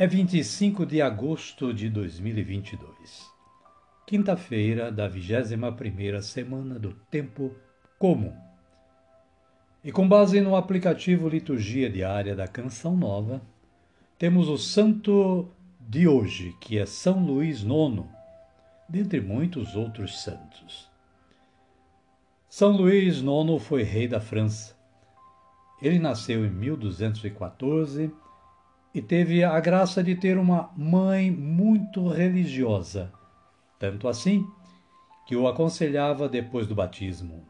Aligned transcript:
é 0.00 0.06
25 0.06 0.86
de 0.86 1.02
agosto 1.02 1.74
de 1.74 1.90
2022, 1.90 3.30
quinta-feira 4.06 4.90
da 4.90 5.06
21ª 5.06 6.22
semana 6.22 6.78
do 6.78 6.94
Tempo 7.10 7.54
Comum. 7.98 8.34
E 9.84 9.92
com 9.92 10.08
base 10.08 10.40
no 10.40 10.56
aplicativo 10.56 11.28
Liturgia 11.28 11.90
Diária 11.90 12.34
da 12.34 12.48
Canção 12.48 12.96
Nova, 12.96 13.42
temos 14.16 14.48
o 14.48 14.56
santo 14.56 15.50
de 15.78 16.08
hoje, 16.08 16.56
que 16.62 16.78
é 16.78 16.86
São 16.86 17.22
Luís 17.22 17.60
IX, 17.60 18.06
dentre 18.88 19.20
muitos 19.20 19.76
outros 19.76 20.22
santos. 20.22 20.90
São 22.48 22.70
Luís 22.70 23.18
IX 23.18 23.62
foi 23.62 23.82
rei 23.82 24.08
da 24.08 24.18
França. 24.18 24.74
Ele 25.82 25.98
nasceu 25.98 26.42
em 26.46 26.50
1214 26.50 28.10
e 28.94 29.00
teve 29.00 29.44
a 29.44 29.58
graça 29.60 30.02
de 30.02 30.14
ter 30.14 30.36
uma 30.36 30.70
mãe 30.76 31.30
muito 31.30 32.08
religiosa, 32.08 33.12
tanto 33.78 34.08
assim 34.08 34.46
que 35.26 35.36
o 35.36 35.46
aconselhava 35.46 36.28
depois 36.28 36.66
do 36.66 36.74
batismo: 36.74 37.44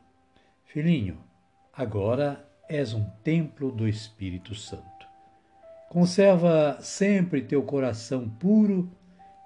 Filhinho, 0.66 1.18
agora 1.72 2.46
és 2.68 2.92
um 2.92 3.04
templo 3.24 3.72
do 3.72 3.88
Espírito 3.88 4.54
Santo. 4.54 4.84
Conserva 5.88 6.78
sempre 6.80 7.42
teu 7.42 7.62
coração 7.62 8.28
puro 8.28 8.88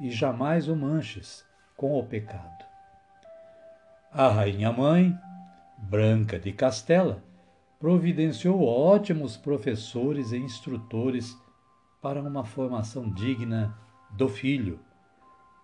e 0.00 0.10
jamais 0.10 0.68
o 0.68 0.76
manches 0.76 1.44
com 1.76 1.98
o 1.98 2.04
pecado. 2.04 2.64
A 4.12 4.28
rainha 4.28 4.70
mãe, 4.70 5.16
Branca 5.78 6.38
de 6.38 6.52
Castela, 6.52 7.22
providenciou 7.80 8.62
ótimos 8.62 9.36
professores 9.36 10.32
e 10.32 10.36
instrutores 10.36 11.36
para 12.04 12.20
uma 12.20 12.44
formação 12.44 13.10
digna 13.10 13.74
do 14.10 14.28
filho. 14.28 14.78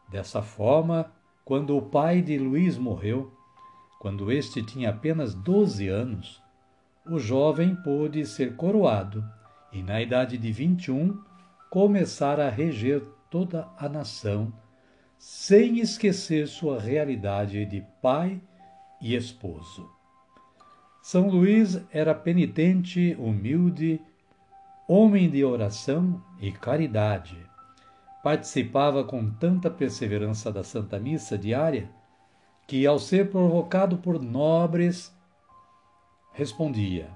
Dessa 0.08 0.40
forma, 0.40 1.12
quando 1.44 1.76
o 1.76 1.82
pai 1.82 2.22
de 2.22 2.38
Luís 2.38 2.78
morreu, 2.78 3.30
quando 4.00 4.32
este 4.32 4.62
tinha 4.62 4.88
apenas 4.88 5.34
12 5.34 5.88
anos, 5.88 6.42
o 7.06 7.18
jovem 7.18 7.76
pôde 7.76 8.24
ser 8.24 8.56
coroado 8.56 9.22
e, 9.70 9.82
na 9.82 10.00
idade 10.00 10.38
de 10.38 10.50
21, 10.50 11.22
começar 11.68 12.40
a 12.40 12.48
reger 12.48 13.04
toda 13.28 13.68
a 13.76 13.86
nação, 13.86 14.50
sem 15.18 15.78
esquecer 15.78 16.48
sua 16.48 16.80
realidade 16.80 17.66
de 17.66 17.84
pai 18.00 18.40
e 18.98 19.14
esposo. 19.14 19.90
São 21.02 21.28
Luís 21.28 21.78
era 21.92 22.14
penitente, 22.14 23.14
humilde 23.18 24.00
homem 24.92 25.30
de 25.30 25.44
oração 25.44 26.20
e 26.40 26.50
caridade. 26.50 27.38
Participava 28.24 29.04
com 29.04 29.30
tanta 29.30 29.70
perseverança 29.70 30.50
da 30.50 30.64
Santa 30.64 30.98
Missa 30.98 31.38
diária 31.38 31.88
que, 32.66 32.84
ao 32.84 32.98
ser 32.98 33.30
provocado 33.30 33.98
por 33.98 34.20
nobres, 34.20 35.16
respondia: 36.32 37.08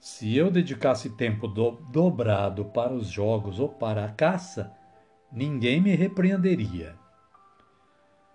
Se 0.00 0.36
eu 0.36 0.50
dedicasse 0.50 1.10
tempo 1.10 1.46
do 1.46 1.70
dobrado 1.92 2.64
para 2.64 2.92
os 2.92 3.06
jogos 3.06 3.60
ou 3.60 3.68
para 3.68 4.04
a 4.04 4.10
caça, 4.10 4.76
ninguém 5.30 5.80
me 5.80 5.94
repreenderia. 5.94 6.96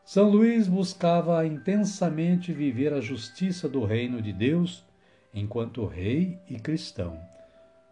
São 0.05 0.29
Luís 0.29 0.65
buscava 0.65 1.45
intensamente 1.45 2.53
viver 2.53 2.93
a 2.93 3.01
justiça 3.01 3.67
do 3.67 3.83
reino 3.83 4.21
de 4.21 4.31
Deus 4.31 4.85
enquanto 5.33 5.85
rei 5.85 6.39
e 6.49 6.57
cristão 6.57 7.19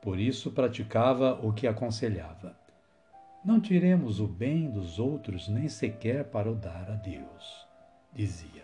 por 0.08 0.22
isso 0.22 0.52
praticava 0.52 1.38
o 1.46 1.52
que 1.52 1.68
aconselhava. 1.68 2.56
Não 3.44 3.60
tiremos 3.60 4.22
o 4.22 4.26
bem 4.26 4.70
dos 4.70 5.00
outros 5.00 5.50
nem 5.50 5.68
sequer 5.68 6.24
para 6.24 6.50
o 6.50 6.56
dar 6.56 6.90
a 6.90 6.96
Deus, 6.96 7.68
dizia. 8.14 8.64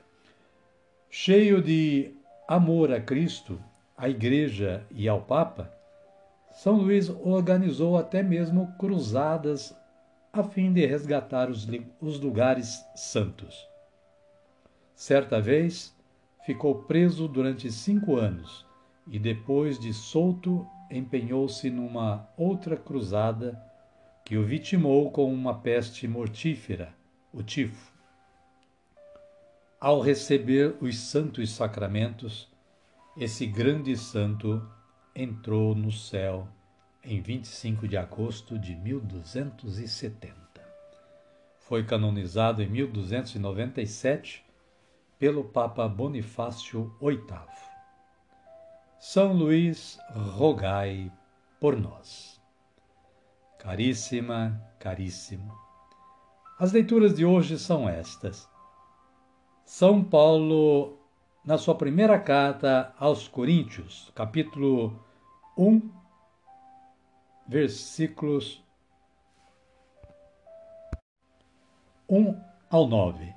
Cheio 1.10 1.62
de 1.62 2.14
amor 2.48 2.94
a 2.94 3.02
Cristo, 3.02 3.60
à 3.98 4.08
Igreja 4.08 4.86
e 4.90 5.10
ao 5.10 5.22
Papa, 5.22 5.70
São 6.54 6.78
Luís 6.78 7.10
organizou 7.10 7.98
até 7.98 8.24
mesmo 8.24 8.74
cruzadas 8.80 9.76
a 10.32 10.46
fim 10.46 10.72
de 10.72 10.86
resgatar 10.86 11.50
os, 11.50 11.68
os 12.00 12.22
lugares 12.22 12.82
santos. 12.96 13.68
Certa 14.96 15.42
vez, 15.42 15.94
ficou 16.46 16.84
preso 16.84 17.28
durante 17.28 17.70
cinco 17.70 18.16
anos 18.16 18.66
e, 19.06 19.20
depois 19.20 19.78
de 19.78 19.94
solto, 19.94 20.66
empenhou-se 20.94 21.70
numa 21.70 22.30
outra 22.38 22.78
cruzada 22.78 23.62
que 24.24 24.38
o 24.38 24.46
vitimou 24.46 25.12
com 25.12 25.34
uma 25.34 25.60
peste 25.60 26.08
mortífera, 26.08 26.94
o 27.34 27.42
tifo. 27.42 27.92
Ao 29.80 30.00
receber 30.00 30.78
os 30.80 30.98
santos 30.98 31.52
sacramentos, 31.52 32.48
esse 33.18 33.46
grande 33.46 33.98
santo 33.98 34.66
entrou 35.14 35.76
no 35.76 35.92
céu 35.92 36.48
em 37.04 37.22
25 37.22 37.88
de 37.88 37.98
agosto 37.98 38.58
de 38.58 38.76
1270. 38.76 40.34
Foi 41.60 41.84
canonizado 41.84 42.62
em 42.62 42.70
1297 42.70 44.46
pelo 45.20 45.44
Papa 45.44 45.88
Bonifácio 45.88 46.96
VIII. 47.02 47.73
São 49.06 49.34
Luís, 49.34 50.00
rogai 50.16 51.12
por 51.60 51.78
nós. 51.78 52.42
Caríssima, 53.60 54.58
caríssimo. 54.80 55.54
As 56.58 56.72
leituras 56.72 57.14
de 57.14 57.26
hoje 57.26 57.60
são 57.60 57.88
estas. 57.88 58.50
São 59.66 60.02
Paulo, 60.02 60.98
na 61.44 61.58
sua 61.58 61.76
primeira 61.76 62.18
carta 62.18 62.96
aos 62.98 63.28
Coríntios, 63.28 64.10
capítulo 64.16 64.98
1, 65.58 65.92
versículos 67.46 68.64
1 72.08 72.42
ao 72.70 72.88
9. 72.88 73.36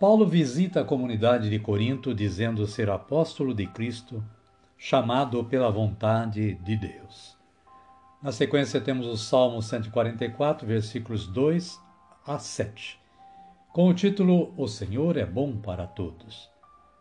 Paulo 0.00 0.26
visita 0.26 0.80
a 0.80 0.84
comunidade 0.84 1.48
de 1.48 1.60
Corinto 1.60 2.12
dizendo 2.12 2.66
ser 2.66 2.90
apóstolo 2.90 3.54
de 3.54 3.64
Cristo 3.68 4.20
chamado 4.78 5.42
pela 5.44 5.70
vontade 5.70 6.54
de 6.54 6.76
Deus. 6.76 7.36
Na 8.22 8.30
sequência, 8.30 8.80
temos 8.80 9.06
o 9.06 9.16
Salmo 9.16 9.60
144, 9.60 10.66
versículos 10.66 11.26
2 11.26 11.80
a 12.24 12.38
7, 12.38 12.98
com 13.72 13.88
o 13.88 13.94
título 13.94 14.54
O 14.56 14.68
Senhor 14.68 15.16
é 15.16 15.26
bom 15.26 15.56
para 15.56 15.86
todos. 15.86 16.48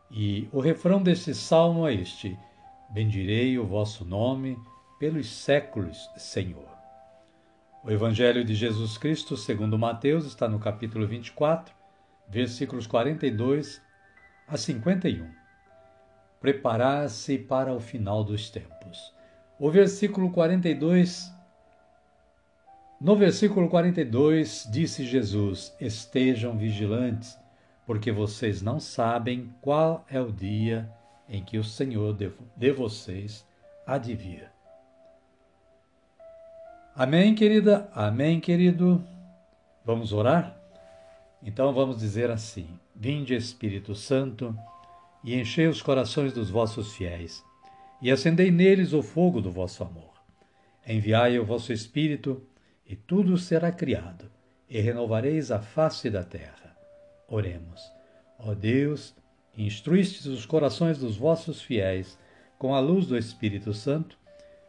E 0.09 0.49
o 0.51 0.59
refrão 0.59 1.01
deste 1.01 1.35
salmo 1.35 1.87
é 1.87 1.93
este: 1.93 2.37
Bendirei 2.89 3.59
o 3.59 3.65
vosso 3.65 4.03
nome 4.03 4.57
pelos 4.99 5.27
séculos, 5.29 6.09
Senhor. 6.17 6.67
O 7.83 7.91
Evangelho 7.91 8.43
de 8.43 8.55
Jesus 8.55 8.97
Cristo, 8.97 9.37
segundo 9.37 9.77
Mateus, 9.77 10.25
está 10.25 10.47
no 10.47 10.59
capítulo 10.59 11.05
24, 11.07 11.73
versículos 12.27 12.87
42 12.87 13.81
a 14.47 14.57
51 14.57 15.46
preparar-se 16.39 17.37
para 17.37 17.73
o 17.73 17.79
final 17.79 18.23
dos 18.23 18.49
tempos. 18.49 19.13
O 19.59 19.71
versículo 19.71 20.31
42 20.31 21.31
No 23.01 23.15
versículo 23.15 23.67
42, 23.69 24.67
disse 24.71 25.05
Jesus: 25.05 25.75
Estejam 25.79 26.57
vigilantes, 26.57 27.37
porque 27.85 28.11
vocês 28.11 28.61
não 28.61 28.79
sabem 28.79 29.53
qual 29.61 30.05
é 30.09 30.19
o 30.19 30.31
dia 30.31 30.89
em 31.29 31.43
que 31.43 31.57
o 31.57 31.63
Senhor 31.63 32.15
de 32.55 32.71
vocês 32.71 33.45
há 33.85 33.97
de 33.97 34.15
vir. 34.15 34.49
Amém, 36.95 37.35
querida? 37.35 37.89
Amém, 37.93 38.39
querido? 38.39 39.03
Vamos 39.85 40.11
orar? 40.11 40.57
Então 41.43 41.71
vamos 41.71 41.97
dizer 41.97 42.31
assim: 42.31 42.67
Vinde, 42.95 43.35
Espírito 43.35 43.93
Santo, 43.93 44.57
e 45.23 45.35
enchei 45.35 45.67
os 45.67 45.81
corações 45.81 46.33
dos 46.33 46.49
vossos 46.49 46.93
fiéis, 46.93 47.43
e 48.01 48.11
acendei 48.11 48.51
neles 48.51 48.93
o 48.93 49.01
fogo 49.01 49.41
do 49.41 49.51
vosso 49.51 49.83
amor. 49.83 50.13
Enviai 50.87 51.37
o 51.39 51.45
vosso 51.45 51.73
Espírito, 51.73 52.41
e 52.85 52.95
tudo 52.95 53.37
será 53.37 53.71
criado, 53.71 54.31
e 54.69 54.79
renovareis 54.79 55.51
a 55.51 55.59
face 55.59 56.09
da 56.09 56.23
terra. 56.23 56.77
Oremos. 57.27 57.81
Ó 58.39 58.53
Deus, 58.53 59.15
instruístes 59.57 60.25
os 60.27 60.45
corações 60.45 60.97
dos 60.97 61.17
vossos 61.17 61.61
fiéis 61.61 62.17
com 62.57 62.73
a 62.73 62.79
luz 62.79 63.07
do 63.07 63.17
Espírito 63.17 63.73
Santo, 63.73 64.17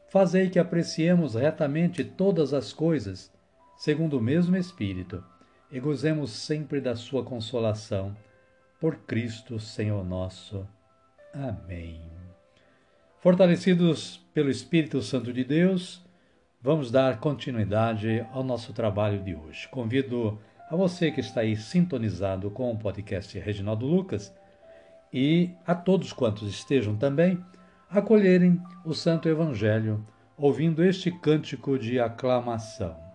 fazei 0.08 0.48
que 0.50 0.58
apreciemos 0.58 1.34
retamente 1.34 2.02
todas 2.02 2.52
as 2.52 2.72
coisas, 2.72 3.30
segundo 3.76 4.18
o 4.18 4.22
mesmo 4.22 4.56
Espírito, 4.56 5.22
e 5.70 5.78
gozemos 5.78 6.30
sempre 6.30 6.80
da 6.80 6.96
sua 6.96 7.22
consolação. 7.22 8.16
Por 8.80 8.98
Cristo, 8.98 9.58
Senhor 9.58 10.04
nosso. 10.04 10.64
Amém. 11.34 12.00
Fortalecidos 13.18 14.24
pelo 14.32 14.48
Espírito 14.48 15.02
Santo 15.02 15.32
de 15.32 15.42
Deus, 15.42 16.00
vamos 16.62 16.88
dar 16.88 17.18
continuidade 17.18 18.24
ao 18.32 18.44
nosso 18.44 18.72
trabalho 18.72 19.20
de 19.20 19.34
hoje. 19.34 19.66
Convido 19.66 20.38
a 20.70 20.76
você 20.76 21.10
que 21.10 21.20
está 21.20 21.40
aí 21.40 21.56
sintonizado 21.56 22.52
com 22.52 22.70
o 22.70 22.78
podcast 22.78 23.36
Reginaldo 23.36 23.84
Lucas 23.84 24.32
e 25.12 25.50
a 25.66 25.74
todos 25.74 26.12
quantos 26.12 26.48
estejam 26.48 26.96
também 26.96 27.44
acolherem 27.90 28.62
o 28.84 28.94
Santo 28.94 29.28
Evangelho 29.28 30.04
ouvindo 30.36 30.84
este 30.84 31.10
cântico 31.10 31.76
de 31.76 31.98
aclamação. 31.98 33.07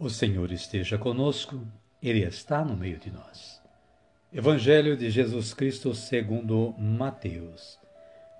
O 0.00 0.08
Senhor 0.08 0.52
esteja 0.52 0.96
conosco, 0.96 1.60
Ele 2.00 2.24
está 2.24 2.64
no 2.64 2.76
meio 2.76 3.00
de 3.00 3.10
nós. 3.10 3.60
Evangelho 4.32 4.96
de 4.96 5.10
Jesus 5.10 5.52
Cristo 5.52 5.92
segundo 5.92 6.72
Mateus. 6.78 7.76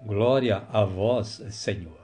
Glória 0.01 0.59
a 0.73 0.85
vós, 0.85 1.43
Senhor. 1.51 1.99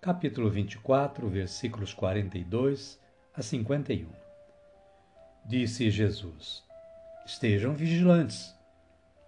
Capítulo 0.00 0.48
24, 0.48 1.28
versículos 1.28 1.92
42 1.92 2.96
a 3.34 3.42
51. 3.42 4.06
Disse 5.44 5.90
Jesus: 5.90 6.62
Estejam 7.26 7.74
vigilantes, 7.74 8.54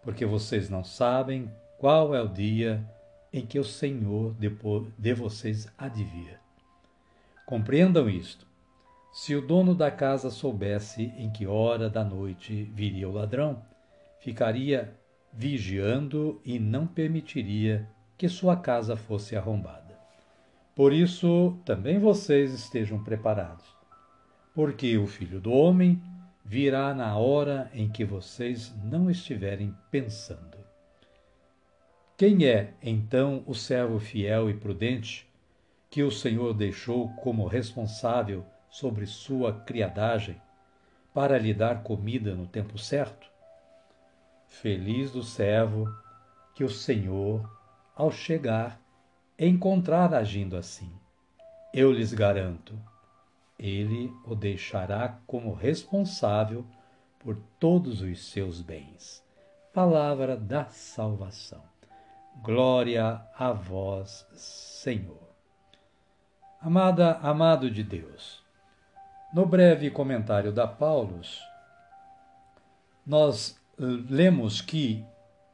porque 0.05 0.25
vocês 0.25 0.71
não 0.71 0.85
sabem 0.85 1.51
qual 1.79 2.15
é 2.15 2.23
o 2.23 2.29
dia 2.29 2.81
em 3.33 3.45
que 3.45 3.59
o 3.59 3.65
Senhor 3.65 4.37
de 4.97 5.13
vocês 5.13 5.67
há. 5.77 5.91
Compreendam 7.45 8.09
isto 8.09 8.52
se 9.13 9.37
o 9.37 9.47
dono 9.47 9.75
da 9.75 9.91
casa 9.91 10.31
soubesse 10.31 11.13
em 11.19 11.31
que 11.31 11.47
hora 11.47 11.91
da 11.91 12.03
noite 12.03 12.65
viria 12.75 13.07
o 13.07 13.13
ladrão, 13.13 13.63
ficaria 14.19 14.97
vigiando 15.31 16.41
e 16.43 16.59
não 16.59 16.87
permitiria 16.87 17.87
que 18.17 18.27
sua 18.27 18.57
casa 18.57 18.97
fosse 18.97 19.37
arrombada. 19.37 19.99
Por 20.75 20.95
isso, 20.95 21.59
também 21.67 21.99
vocês 21.99 22.55
estejam 22.55 23.05
preparados, 23.05 23.67
porque 24.55 24.97
o 24.97 25.07
filho 25.07 25.39
do 25.39 25.53
homem 25.53 26.03
virá 26.43 26.95
na 26.95 27.15
hora 27.17 27.71
em 27.75 27.91
que 27.91 28.07
vocês 28.07 28.75
não 28.83 29.11
estiverem 29.11 29.75
pensando. 29.91 30.57
Quem 32.17 32.47
é, 32.47 32.73
então, 32.83 33.43
o 33.47 33.55
servo 33.55 33.99
fiel 33.99 34.49
e 34.49 34.55
prudente 34.55 35.29
que 35.91 36.03
o 36.03 36.11
Senhor 36.11 36.55
deixou 36.55 37.11
como 37.17 37.47
responsável 37.47 38.47
sobre 38.73 39.07
sua 39.07 39.53
criadagem 39.53 40.41
para 41.13 41.39
lhe 41.39 41.53
dar 41.53 41.83
comida 41.83 42.35
no 42.35 42.47
tempo 42.47 42.79
certo? 42.79 43.31
Feliz 44.47 45.13
do 45.13 45.23
servo 45.23 45.87
que 46.55 46.65
o 46.65 46.71
Senhor, 46.71 47.47
ao 47.95 48.11
chegar, 48.11 48.81
encontrar 49.39 50.15
agindo 50.15 50.57
assim. 50.57 50.91
Eu 51.73 51.93
lhes 51.93 52.15
garanto, 52.15 52.75
ele 53.59 54.11
o 54.25 54.35
deixará 54.35 55.19
como 55.27 55.53
responsável 55.53 56.67
por 57.19 57.37
todos 57.61 58.01
os 58.01 58.31
seus 58.31 58.63
bens. 58.63 59.23
Palavra 59.73 60.35
da 60.35 60.65
salvação. 60.71 61.63
Glória 62.43 63.23
a 63.37 63.53
vós, 63.53 64.27
Senhor. 64.33 65.31
Amada, 66.59 67.19
amado 67.19 67.71
de 67.71 67.83
Deus, 67.83 68.42
no 69.33 69.47
breve 69.47 69.91
comentário 69.91 70.53
da 70.53 70.69
Paulus, 70.69 71.41
nós 73.07 73.59
eh, 73.79 73.83
lemos 74.11 74.61
que 74.61 75.05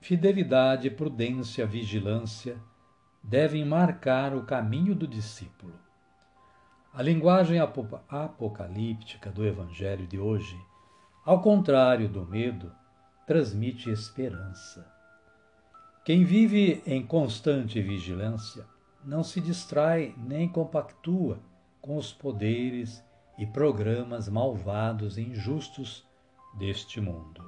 fidelidade, 0.00 0.90
prudência, 0.90 1.64
vigilância 1.64 2.58
devem 3.22 3.64
marcar 3.64 4.34
o 4.34 4.44
caminho 4.44 4.94
do 4.94 5.06
discípulo. 5.06 5.74
A 6.92 7.02
linguagem 7.02 7.60
apocalíptica 7.60 9.30
do 9.30 9.46
Evangelho 9.46 10.06
de 10.06 10.18
hoje, 10.18 10.58
ao 11.24 11.40
contrário 11.40 12.08
do 12.08 12.26
medo, 12.26 12.72
transmite 13.26 13.90
esperança. 13.90 14.90
Quem 16.04 16.24
vive 16.24 16.82
em 16.84 17.06
constante 17.06 17.80
vigilância 17.80 18.66
não 19.04 19.22
se 19.22 19.40
distrai 19.40 20.14
nem 20.16 20.48
compactua 20.48 21.38
com 21.80 21.96
os 21.96 22.12
poderes 22.12 23.04
e 23.38 23.46
programas 23.46 24.28
malvados 24.28 25.16
e 25.16 25.22
injustos 25.22 26.04
deste 26.58 27.00
mundo. 27.00 27.42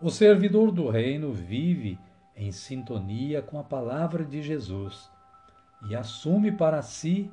O 0.00 0.10
servidor 0.10 0.70
do 0.70 0.90
reino 0.90 1.32
vive 1.32 1.98
em 2.36 2.52
sintonia 2.52 3.40
com 3.40 3.58
a 3.58 3.64
palavra 3.64 4.24
de 4.24 4.42
Jesus 4.42 5.10
e 5.88 5.96
assume 5.96 6.52
para 6.52 6.82
si 6.82 7.30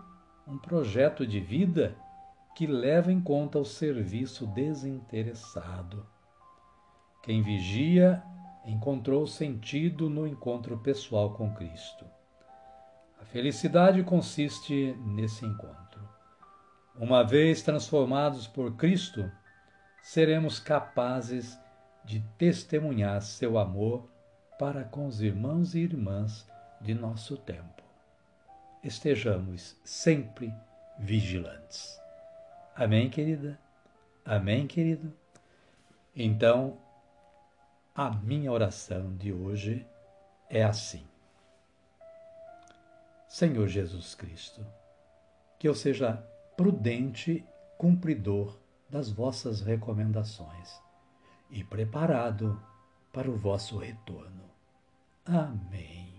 um 0.47 0.57
projeto 0.57 1.27
de 1.27 1.39
vida 1.39 1.95
que 2.55 2.65
leva 2.65 3.11
em 3.11 3.19
conta 3.19 3.59
o 3.59 3.65
serviço 3.65 4.45
desinteressado. 4.47 6.05
Quem 7.23 7.41
vigia 7.41 8.23
encontrou 8.65 9.25
sentido 9.25 10.09
no 10.09 10.27
encontro 10.27 10.77
pessoal 10.77 11.33
com 11.33 11.53
Cristo. 11.53 12.05
A 13.19 13.25
felicidade 13.25 14.03
consiste 14.03 14.95
nesse 15.05 15.45
encontro. 15.45 15.80
Uma 17.01 17.23
vez 17.23 17.63
transformados 17.63 18.45
por 18.45 18.75
Cristo, 18.75 19.31
seremos 20.03 20.59
capazes 20.59 21.59
de 22.05 22.19
testemunhar 22.37 23.23
seu 23.23 23.57
amor 23.57 24.07
para 24.59 24.83
com 24.83 25.07
os 25.07 25.19
irmãos 25.19 25.73
e 25.73 25.79
irmãs 25.79 26.47
de 26.79 26.93
nosso 26.93 27.37
tempo. 27.37 27.81
Estejamos 28.83 29.75
sempre 29.83 30.53
vigilantes. 30.99 31.99
Amém, 32.75 33.09
querida? 33.09 33.59
Amém, 34.23 34.67
querido? 34.67 35.11
Então, 36.15 36.77
a 37.95 38.11
minha 38.11 38.51
oração 38.51 39.17
de 39.17 39.33
hoje 39.33 39.87
é 40.47 40.63
assim. 40.63 41.03
Senhor 43.27 43.67
Jesus 43.67 44.13
Cristo, 44.13 44.63
que 45.57 45.67
eu 45.67 45.73
seja 45.73 46.23
prudente 46.61 47.43
cumpridor 47.75 48.55
das 48.87 49.09
vossas 49.09 49.61
recomendações 49.61 50.79
e 51.49 51.63
preparado 51.63 52.61
para 53.11 53.27
o 53.27 53.35
vosso 53.35 53.79
retorno. 53.79 54.43
Amém. 55.25 56.13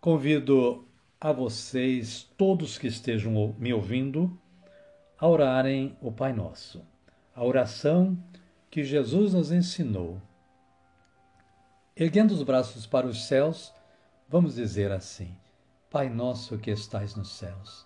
Convido 0.00 0.84
a 1.20 1.30
vocês, 1.30 2.28
todos 2.36 2.76
que 2.76 2.88
estejam 2.88 3.54
me 3.56 3.72
ouvindo, 3.72 4.36
a 5.16 5.28
orarem 5.28 5.96
o 6.00 6.10
Pai 6.10 6.32
Nosso, 6.32 6.84
a 7.36 7.44
oração 7.44 8.18
que 8.68 8.82
Jesus 8.82 9.32
nos 9.32 9.52
ensinou. 9.52 10.20
Erguendo 11.94 12.32
os 12.32 12.42
braços 12.42 12.84
para 12.84 13.06
os 13.06 13.28
céus, 13.28 13.72
vamos 14.28 14.56
dizer 14.56 14.90
assim: 14.90 15.36
Pai 15.88 16.08
nosso 16.08 16.58
que 16.58 16.72
estais 16.72 17.14
nos 17.14 17.30
céus, 17.30 17.85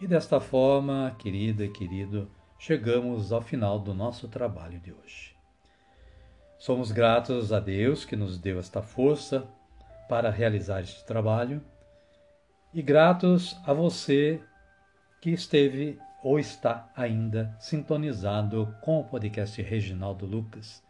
E 0.00 0.06
desta 0.08 0.40
forma, 0.40 1.14
querida 1.18 1.64
e 1.64 1.68
querido, 1.68 2.28
chegamos 2.58 3.32
ao 3.32 3.40
final 3.40 3.78
do 3.78 3.94
nosso 3.94 4.26
trabalho 4.26 4.80
de 4.80 4.92
hoje. 4.92 5.36
Somos 6.58 6.90
gratos 6.90 7.52
a 7.52 7.60
Deus 7.60 8.04
que 8.04 8.16
nos 8.16 8.36
deu 8.36 8.58
esta 8.58 8.82
força 8.82 9.46
para 10.08 10.30
realizar 10.30 10.80
este 10.80 11.04
trabalho 11.04 11.62
e 12.72 12.82
gratos 12.82 13.56
a 13.64 13.72
você 13.72 14.40
que 15.20 15.30
esteve 15.30 15.98
ou 16.24 16.40
está 16.40 16.90
ainda 16.96 17.54
sintonizado 17.60 18.74
com 18.80 18.98
o 18.98 19.04
podcast 19.04 19.62
Reginaldo 19.62 20.26
Lucas. 20.26 20.82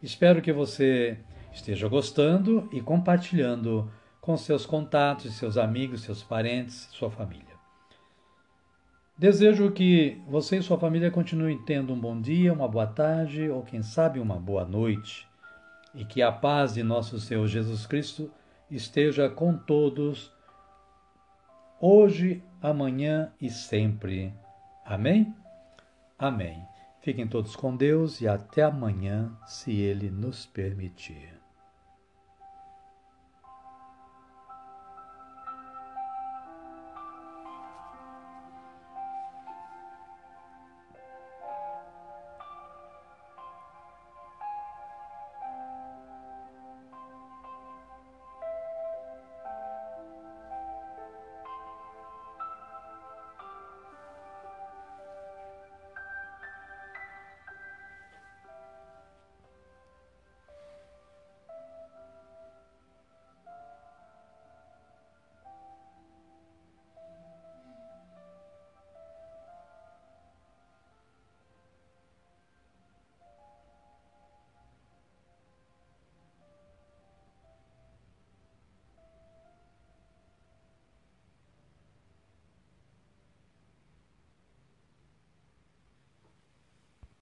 Espero 0.00 0.40
que 0.40 0.52
você 0.52 1.18
esteja 1.52 1.88
gostando 1.88 2.68
e 2.72 2.80
compartilhando 2.80 3.90
com 4.20 4.36
seus 4.36 4.64
contatos, 4.64 5.34
seus 5.34 5.56
amigos, 5.56 6.02
seus 6.02 6.22
parentes, 6.22 6.88
sua 6.92 7.10
família. 7.10 7.55
Desejo 9.18 9.72
que 9.72 10.20
você 10.28 10.58
e 10.58 10.62
sua 10.62 10.78
família 10.78 11.10
continuem 11.10 11.56
tendo 11.64 11.90
um 11.94 11.98
bom 11.98 12.20
dia, 12.20 12.52
uma 12.52 12.68
boa 12.68 12.86
tarde 12.86 13.48
ou, 13.48 13.62
quem 13.62 13.82
sabe, 13.82 14.20
uma 14.20 14.36
boa 14.36 14.62
noite. 14.66 15.26
E 15.94 16.04
que 16.04 16.20
a 16.20 16.30
paz 16.30 16.74
de 16.74 16.82
nosso 16.82 17.18
Senhor 17.18 17.46
Jesus 17.46 17.86
Cristo 17.86 18.30
esteja 18.70 19.30
com 19.30 19.56
todos, 19.56 20.30
hoje, 21.80 22.42
amanhã 22.60 23.32
e 23.40 23.48
sempre. 23.48 24.34
Amém? 24.84 25.34
Amém. 26.18 26.62
Fiquem 27.00 27.26
todos 27.26 27.56
com 27.56 27.74
Deus 27.74 28.20
e 28.20 28.28
até 28.28 28.64
amanhã, 28.64 29.34
se 29.46 29.72
Ele 29.72 30.10
nos 30.10 30.44
permitir. 30.44 31.35